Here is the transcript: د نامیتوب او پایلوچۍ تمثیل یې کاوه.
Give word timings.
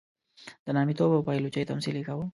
د 0.65 0.67
نامیتوب 0.77 1.11
او 1.15 1.25
پایلوچۍ 1.27 1.63
تمثیل 1.71 1.95
یې 1.99 2.05
کاوه. 2.07 2.25